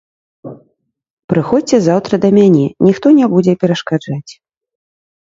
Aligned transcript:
Прыходзьце 1.33 1.77
заўтра 1.87 2.13
да 2.23 2.29
мяне, 2.37 2.63
ніхто 2.87 3.07
не 3.19 3.25
будзе 3.35 3.53
перашкаджаць. 3.65 4.31